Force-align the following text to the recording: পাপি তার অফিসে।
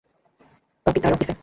পাপি 0.85 0.99
তার 1.03 1.13
অফিসে। 1.13 1.33